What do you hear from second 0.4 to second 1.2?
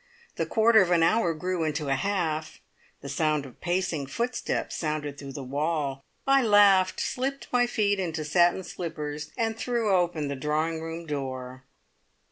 quarter of an